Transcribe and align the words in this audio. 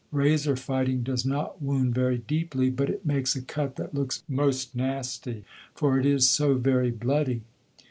Razor 0.11 0.55
fighting 0.55 1.03
does 1.03 1.27
not 1.27 1.61
wound 1.61 1.93
very 1.93 2.17
deeply, 2.17 2.71
but 2.71 2.89
it 2.89 3.05
makes 3.05 3.35
a 3.35 3.41
cut 3.43 3.75
that 3.75 3.93
looks 3.93 4.23
most 4.27 4.73
nasty, 4.75 5.45
for 5.75 5.99
it 5.99 6.07
is 6.07 6.27
so 6.27 6.55
very 6.55 6.89
bloody. 6.89 7.43